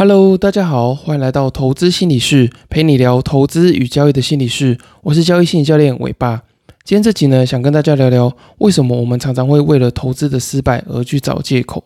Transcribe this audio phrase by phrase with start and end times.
[0.00, 4.78] Hello，大家好，欢迎来到投资心理室，陪你聊投资与交易的心理室。
[5.02, 6.42] 我是交易心理教练伟爸。
[6.84, 11.84] 今天这集呢，想跟大家聊聊为什么我们常常会为了投资的失败而去找借口。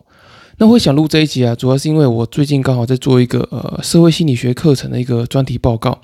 [0.59, 5.99] 那会想录这一集啊，主要是因为我最近刚好在做一个呃社会心理学课程的一个专题报告。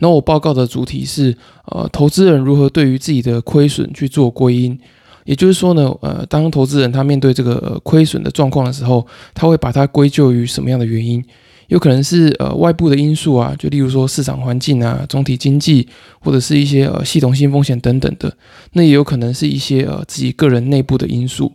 [0.00, 1.32] 那我报告的主题是
[1.66, 4.76] 呃投资人如何对于自己的亏损去做归因。
[5.24, 11.24] 也就是说呢，呃，当投资人他面对这个亏损的状况的时候，他会把它归咎于什么样的原因？
[11.72, 15.88] 有可能是呃外部的因素啊，就例如说市场环境啊、总体经济，
[16.20, 18.30] 或者是一些呃系统性风险等等的。
[18.74, 21.50] 那也有可能是一些呃自己个人内部的因素。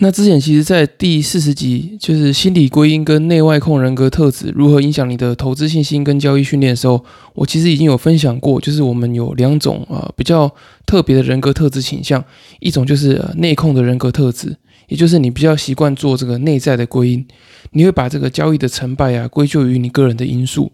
[0.00, 10.52] 那之前其实，在第四十集就是心理归因跟内外控人格特质如何影响你的投资信心跟交易训练的时候，我其实已经有分享过，就是我们有两种呃比较
[10.84, 12.22] 特别的人格特质倾向，
[12.60, 14.54] 一种就是内控的人格特质。
[14.88, 17.26] 也就是你比较习惯做这个内在的归因，
[17.72, 20.70] 你会把这个交易的成败啊归咎于你个人的因素。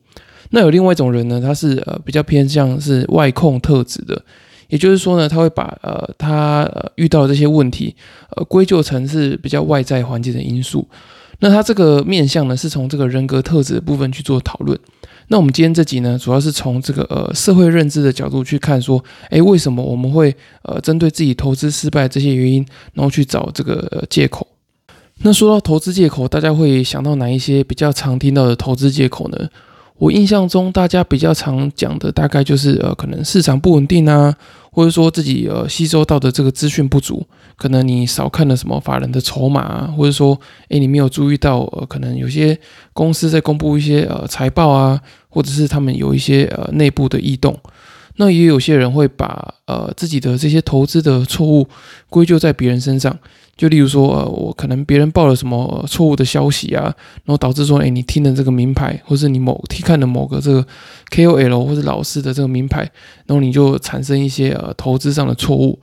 [0.51, 4.21] 那有另外一种人呢，他是呃比较偏向是外控特质的，
[4.69, 7.95] 也就是说呢，他会把呃他遇到的这些问题
[8.37, 10.89] 呃归咎成是比较外在环境的因素。
[11.39, 14.79] 那他这个面向呢，是从这个人格特质的部分去做讨论。
[15.33, 24.45] 那我们今天这集呢，主要是从这个呃社会认知的角度去看，说，诶，为什么我们会呃针对自己投资失败这些原因，然后去找这个借口？
[25.23, 29.49] 那说到投资借口，大家会想到哪一些比较常听到的投资借口呢？
[29.99, 34.35] 我印象中，大家比较常讲的大概就是呃，可能市场不稳定啊，
[34.73, 37.25] 或者说自己呃吸收到的这个资讯不足，
[37.61, 42.59] 可能你少看了什么法人的筹码啊，或者说诶你没有注意到呃可能有些
[42.95, 47.55] 公司在公布一些呃财报啊，或者是他们有一些呃内部的异动。
[48.17, 51.67] 那也有些人会把呃自己的这些投资的错误
[52.09, 53.15] 归咎在别人身上，
[53.57, 56.85] 就例如说，呃，我可能别人报了什么错误的消息啊，
[57.25, 60.67] 然后导致说，哎，你听的这个名牌，或是你某看的某个这个
[61.11, 62.81] KOL 或者老师的这个名牌，
[63.27, 65.79] 然后你就产生一些呃投资上的错误。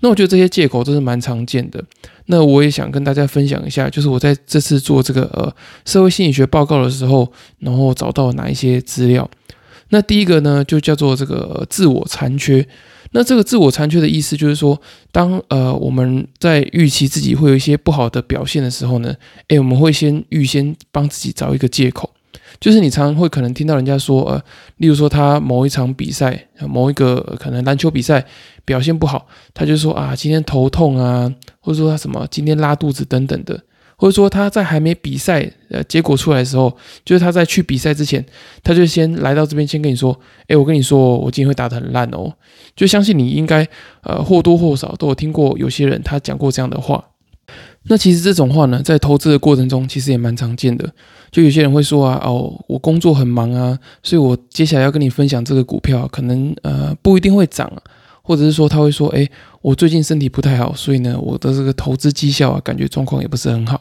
[0.00, 1.82] 那我觉得这些借口都是蛮常见的。
[2.26, 9.28] 那我也想跟大家分享一下，就是我在这次做这个呃社会心理学报告的时候，然后找到哪一些资料。
[9.90, 12.66] 那第一个呢，就叫做这个自我残缺。
[13.12, 19.12] 那这个自我残缺的意思就是说，当呃我们在预期自己会有一些不好的表现的时候呢，
[19.48, 22.08] 诶，我们会先预先帮自己找一个借口。
[22.58, 24.42] 就是你常常会可能听到人家说，呃，
[24.76, 28.24] 例如说他某一场比赛，某一个可能篮球比赛
[28.64, 33.60] 表现不好，他就说啊，今天头痛啊，或者说他什么今天拉肚子等等的。
[33.96, 36.74] 或者说他在还没比赛，呃，结果出来的时候，
[37.04, 38.24] 就是他在去比赛之前，
[38.62, 40.18] 他就先来到这边，先跟你说，
[40.48, 42.32] 哎，我跟你说，我今天会打得很烂哦。
[42.74, 43.68] 就相信你应该，
[44.02, 47.04] 呃，或多或少都有听过有些人他讲过这样的话。
[47.82, 50.90] 那其实这种话呢，在投资的过程中，其实也蛮常见的。
[51.30, 57.70] 就有些人会说啊，哦，我工作很忙啊，所以我接下来要跟你分享这个股票，可能呃不一定会涨。
[58.22, 59.28] 或者是说他会说，哎，
[59.60, 63.80] 我最近身体不太好，所以呢，我的这个投资绩效啊，感觉状况也不是很好。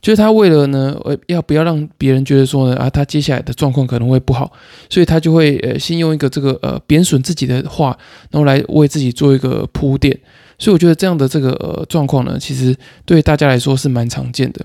[0.00, 4.50] 就是他为了呢，呃，要不要让别人觉得说呢，啊，他接下来的状况可能会不好，
[4.90, 7.96] 所以他就会呃，先用一个这个呃贬损自己的话，
[8.30, 10.18] 然后来为自己做一个铺垫。
[10.58, 12.74] 所以我觉得这样的这个呃状况呢，其实
[13.04, 14.64] 对大家来说是蛮常见的。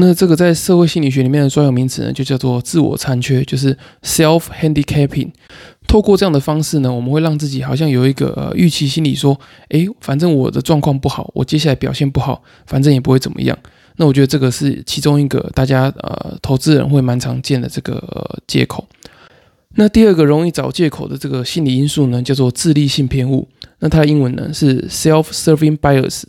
[0.00, 5.30] 那这个在社会心理学里面的专有名词呢，就叫做自我残缺，就是 self handicapping。
[5.88, 9.36] 透过这样的方式呢，我们会让自己好像有一个呃预期心理，说，
[9.70, 13.58] 诶，反正我的状况不好，我接下来表现不好，反正也不会怎么样。
[13.96, 18.86] 那我觉得这个是其中一个大家呃投资人会蛮常见的这个借口。
[19.74, 23.48] 那第二个容易找借口的这个心理因素呢，叫做自利性偏误。
[23.80, 26.22] 那它的英文呢是 self-serving bias。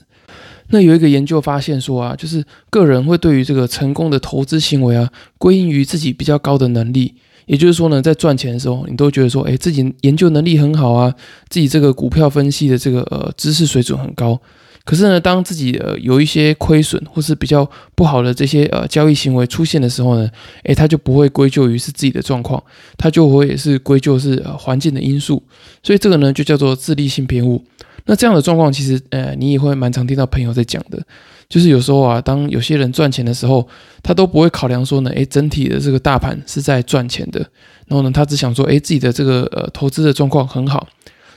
[0.69, 7.15] 那有一个研究发现说啊，就是个人会对于这个成功的投资行为啊，归因于自己比较高的能力。
[7.45, 11.11] 也就是说呢，在赚钱的时候，你都觉得说，哎，自己研究能力很好啊，
[11.49, 14.39] 自己这个股票分析的这个呃知识水准很高。
[14.85, 20.27] 可是呢，当自己呃有一些亏损或是比较不好的这些呃交易行为出现的时候呢，
[20.63, 22.63] 诶，他就不会归咎于是自己的状况，
[22.97, 25.43] 他就会也是归咎是呃环境的因素。
[25.83, 27.63] 所以这个呢，就叫做自利性偏误。
[28.05, 30.99] 那这样的状况，其实呃，你也会蛮常听到朋友在讲的。
[31.47, 33.67] 就是有时候啊，当有些人赚钱的时候，
[34.01, 37.39] 他都不会考量说呢，诶，整体的这个大盘是在赚钱的，
[37.87, 40.87] 然后呢，他只想说，诶，自己的这个呃投资的状况很好。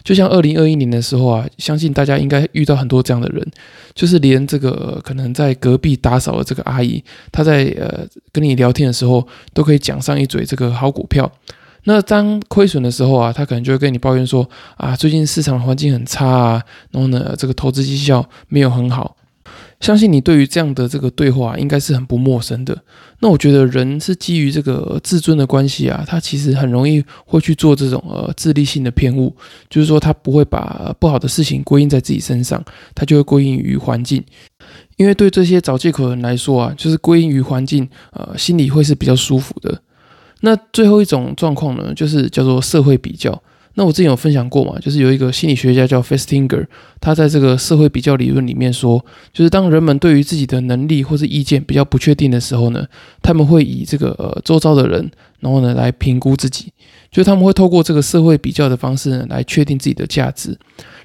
[0.03, 3.47] 就像二零二一年的时候啊，相信大家应该遇到很多这样的人，
[3.95, 11.31] 就是连这个可能在隔壁打扫的这个阿姨，她在呃跟你聊天的时候，都可以讲上一嘴这个好股票。
[11.85, 16.63] 那当亏损的时候啊，他可能就会跟你抱怨说啊，最近市场环境很差啊，
[16.93, 19.17] 然后呢，这个投资绩效没有很好。
[19.83, 22.83] 相信你对于这样的这个对话应该是很不陌生的。
[23.19, 29.35] 那我觉得人是基于这个自尊的关系啊，他其实很容易会去做这种呃自利性的偏误，
[29.69, 32.65] 就是说他不会把不好的事情归因在自己身上，
[32.95, 34.25] 他就会归因于环境。
[34.97, 39.83] 因为对这些找借口的人来说啊，就是归因于环境，呃，心里会是比较舒服的。
[40.43, 43.43] 那最后一种状况呢，就是叫做社会比较。
[43.75, 46.67] 那我之前有分享过嘛，就是有一个心理学家叫 Festinger，
[47.01, 49.03] 他在这个社会比较理论里面说，
[49.33, 52.87] 就是当人们对于自己的能力或是意见比较不确定的时候呢，
[53.23, 55.11] 他们会以这个呃周遭的人，
[55.41, 56.73] 然后呢来评估自己，
[57.11, 60.59] 就是他们会透过这个社会比较的方式呢来确定自己的价值。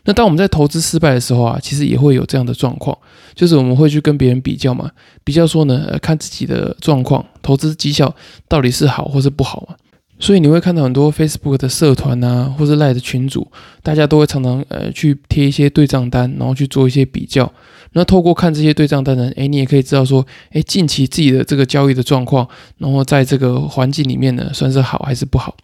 [0.03, 2.97] 那当我们在投资失败的时候啊，其实也会有这样的状况，
[3.33, 4.89] 就是我们会去跟别人比较嘛，
[5.23, 8.13] 比较说呢，呃，看自己的状况，投资绩效
[8.47, 9.75] 到底是好或是不好嘛。
[10.19, 13.47] 所以你会看到很多 Facebook 的社团啊，或者赖的群组，
[13.83, 17.51] 大家都会常常呃去贴一些对账单，然后去做一些比较。
[17.93, 22.47] 那透过看这些对账单呢，诶，你也可以知道说，诶，近期自己的这个交易的状况，
[22.77, 25.55] 然后在这个环境里面呢，算是好还是不好？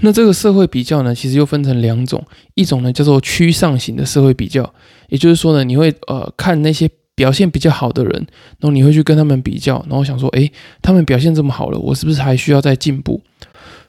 [0.00, 2.22] 那这个社会比较呢，其实又分成两种，
[2.54, 4.74] 一种呢叫做趋上型的社会比较，
[5.08, 8.12] 也就是说呢，你会呃看那些表现比较好的人，
[8.58, 10.50] 然后你会去跟他们比较，然后想说，诶，
[10.80, 13.20] 他们表现这么好了，我是不是还需要再进步？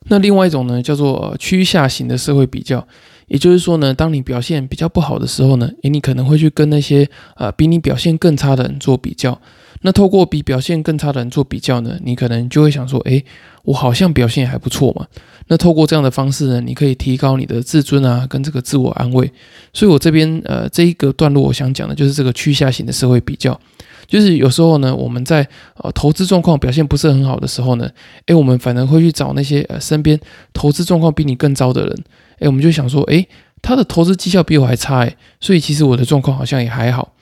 [0.07, 2.85] 那另外一种呢，叫做趋下型的社会比较，
[3.27, 9.39] 也就是说呢，当你表现比较不好的时候呢，诶，你可能会去跟那些呃比你表现更差的人做比较。
[9.83, 13.24] 那透过比表现更差的人做比较呢，你可能就会想说，诶，
[13.63, 15.06] 我好像表现还不错嘛。
[15.47, 19.30] 那透过这样的方式呢，你可以提高你的自尊啊，跟这个自我安慰。
[19.74, 23.59] 所以我这边呃这一个段落，我想讲的就是这个趋下型的社会比较。
[24.07, 27.89] 就是有时候呢，我们在呃投资状况表现不是很好的时候呢，
[28.27, 30.19] 诶，我们反而会去找那些呃身边
[30.53, 32.03] 投资状况比你更糟的人，
[32.39, 33.27] 诶，我们就想说，诶，
[33.62, 37.13] 他的投资绩效比我还差，诶，所以其实我的状况好像也还好。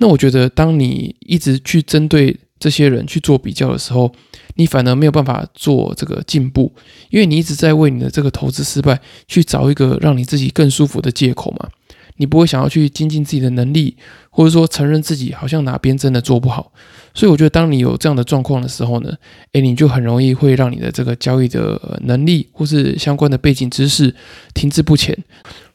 [0.00, 4.10] 那我觉得，当你一直去针对这些人去做比较的时候，
[4.54, 6.72] 你反而没有办法做这个进步，
[7.10, 8.98] 因为你一直在为你的这个投资失败
[9.28, 11.68] 去找一个让你自己更舒服的借口嘛。
[12.16, 13.96] 你不会想要去精进自己的能力，
[14.30, 16.72] 或者说承认自己好像哪边真的做不好，
[17.14, 19.12] 所以我觉得当你有这样的状况的时候呢，
[19.52, 24.14] 诶，你就很容易会让你的这个交易的能力或是相关的背景知识
[24.52, 25.16] 停滞不前，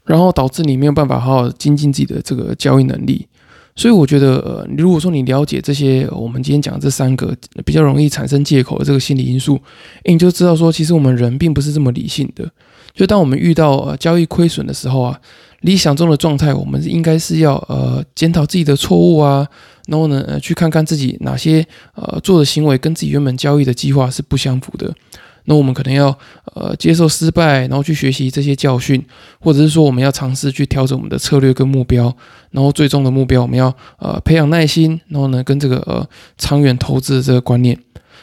[0.05, 3.27] 然后导致你没有办法好好精进自己的这个交易能力。
[3.75, 7.35] 所以我觉得，呃，如果说你了解这些我们今天讲这三个
[7.65, 9.61] 比较容易产生借口的这个心理因素，
[10.03, 12.49] 诶，你就知道说，其实我们人并不是这么理性的。
[12.93, 15.19] 就当我们遇到呃交易亏损的时候啊。
[15.61, 19.47] 理想中的状态，我们应该是要呃检讨自己的错误啊，
[19.87, 24.93] 然后呢呃去看看自己哪些呃做的行为跟自己原本交易的计划是不相符的。
[25.45, 26.15] 那我们可能要
[26.53, 29.03] 呃接受失败，然后去学习这些教训，
[29.39, 32.15] 或者是说我们要尝试去调整我们的策略跟目标，
[32.51, 36.07] 然后最终的目标我们要呃培养耐心，然后呢跟这个呃
[36.37, 37.79] 长远投资的这个观念。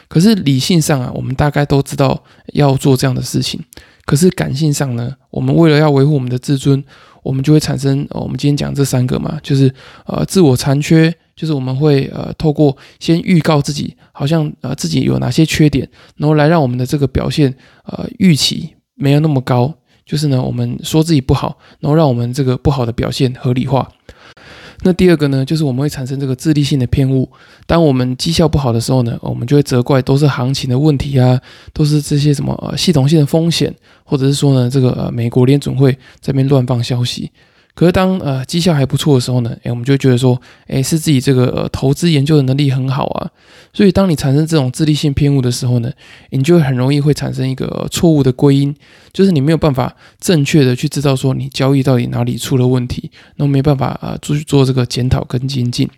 [0.07, 2.23] 可是理性上啊，我们大概都知道
[2.53, 3.59] 要做这样的事情。
[4.05, 6.83] 可是感性上呢，我们为了要维护我们的自尊，
[7.23, 9.73] 我们就会产生我们今天讲这三个嘛，就是
[10.05, 15.87] 呃自我残缺，就是我们会呃透过先预告自己，好像呃自己有哪些缺点，
[16.17, 17.53] 然后来让我们的这个表现
[17.85, 19.73] 呃预期没有那么高，
[20.05, 23.89] 就是呢我们说自己不好，然后让我们这个不好的表现合理化。
[24.85, 27.31] 那第二个呢，就是我们会产生这个自利性的偏误。
[27.65, 31.39] 当我们绩效不好的时候呢，我们就会责怪都是行情的问题啊，
[31.71, 37.31] 都是这些什么呃系统性的风险，或者是说呢，这个呃美国联准会这边乱放消息。
[37.75, 43.31] 可是当呃绩效还不错的时候呢，诶，我们就觉得说，诶，是自己这个投资研究的能力很好啊。
[43.73, 45.91] 所以当你产生这种自利性偏误的时候呢，
[46.29, 48.75] 你就很容易会产生一个错误的归因，
[49.11, 55.89] 就是你没有办法正确的去知道说你交易到底哪里出了问题，那没办法啊做做这个检讨跟精进。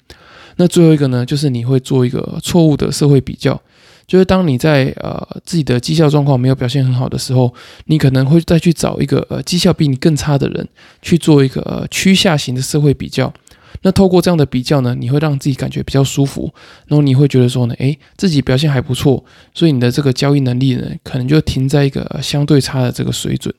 [0.56, 3.62] 那最后一个呢，就是你会做一个错误的社会比较。
[4.08, 7.54] 就是当你在呃自己的绩效状况没有表现很好的时候，
[7.86, 10.68] 你可能会再去找一个呃绩效比你更差的人
[11.02, 13.34] 去做一个呃趋下型的社会比较。
[13.82, 16.52] 那透过这样的比较呢，你会让自己感觉比较舒服，
[16.88, 23.54] 然后你会觉得说呢，诶，自己表现还不错，所以你的这个交易能力呢，可能就停在一个相对差的这个水准。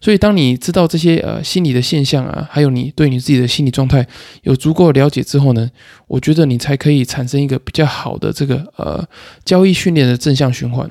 [0.00, 4.06] 所以，当你知道这些呃心理的现象啊，还有你对你自己的心理状态
[4.44, 5.70] 有足够了解之后呢，
[6.06, 9.06] 我觉得你才可以产生一个比较好的这个呃
[9.44, 10.90] 交易训练的正向循环。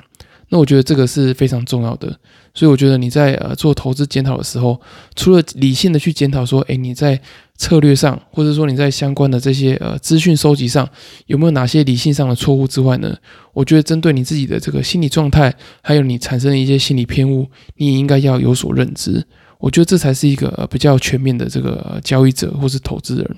[0.50, 2.16] 那我觉得这个是非常重要的。
[2.54, 4.80] 所以，我觉得你在呃做投资检讨的时候，
[5.16, 7.20] 除了理性的去检讨说，诶，你在
[7.60, 10.88] 策略上，或者说你在相关的这些呃资讯收集上
[11.26, 13.14] 有没有哪些理性上的错误之外呢？
[13.52, 19.22] 我觉得针对你自己的这个心理状态，还有你产生的一些心理偏误，你也应该要有所认知。
[19.58, 23.36] 我觉得这才是一个比较全面的这个交易者或是投资人。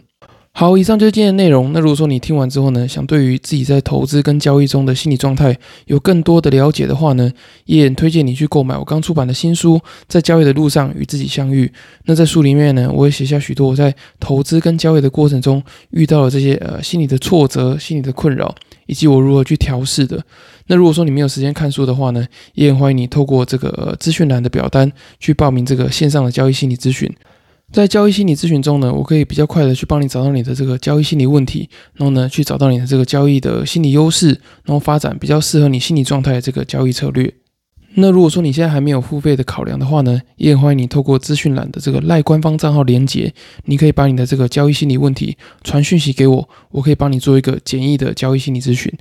[0.55, 1.73] 好，以上就是今天的内容。
[1.73, 5.57] 那如果说你听完之后呢，想对于自己在投资跟交易中的心理状态
[5.87, 7.33] 有更多的了解的话呢，
[7.65, 9.77] 也很推荐你去购买我刚出版的新书
[10.09, 11.67] 《在交易的路上与自己相遇》。
[12.05, 18.55] 那在书里面呢，我会写下许多我在投资跟交易的过程中遇到的这些呃心理的挫折、心理的困扰，
[18.85, 20.23] 以及我如何去调试的。
[20.67, 27.11] 那如果说你没有时间看书的话呢，也很欢迎你透过这个资讯栏的表单去报名这个线上的交易心理咨询。
[27.73, 34.29] 在交易心理咨询中呢，我可以比较快的去帮你找到你的这个交易心理问题，然后呢，去找到你的这个交易的心理优势，
[34.65, 37.33] 然后发展比较适合你心理状态的这个交易策略。
[37.95, 43.33] 那如果说你现在还没有付费的考量的话呢，也很欢迎你透过资讯栏的这个赖官方账号连接，
[43.65, 48.93] 你可以把你的这个交易心理问题传讯息给我，我可以帮你做一个简易的交易心理咨询。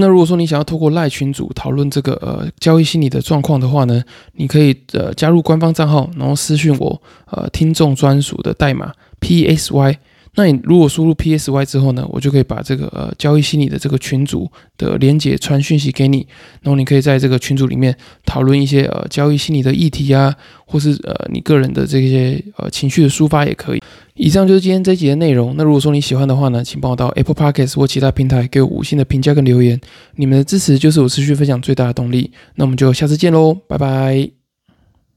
[0.00, 4.02] 那如果说你想要透过赖群组讨论这个呃交易心理的状况的话呢，
[4.34, 9.98] 你可以呃加入官方账号，然后私讯我呃听众专属的代码 P S Y。
[10.38, 16.24] 那你如果输入 P S Y 之后呢，我就可以把这个呃交易心理的这个群组的连接传讯息给你，
[16.62, 17.92] 然后你可以在这个群组里面
[18.24, 20.32] 讨论一些呃交易心理的议题啊，
[20.64, 23.82] 或是呃你个人的这些呃情绪的抒发也可以。
[24.14, 25.54] 以上就是今天这一集的内容。
[25.56, 29.80] 那如果说你喜欢的话呢，请帮我到 Apple Podcast 或其他平台给我五星的评价跟留言。
[30.14, 32.30] 你们的支持就是我持续分享最大的动力。
[32.54, 34.37] 那我们就下次见喽，拜拜。